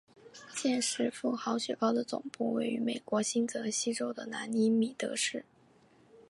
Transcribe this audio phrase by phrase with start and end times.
[0.55, 5.45] 现时富豪雪糕的总部位于美国新泽西州的兰尼米德市。